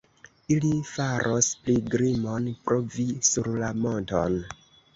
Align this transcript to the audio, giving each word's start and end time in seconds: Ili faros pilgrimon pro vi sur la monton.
Ili 0.53 0.69
faros 0.91 1.49
pilgrimon 1.67 2.49
pro 2.65 2.81
vi 2.97 3.07
sur 3.31 3.53
la 3.65 3.73
monton. 3.87 4.43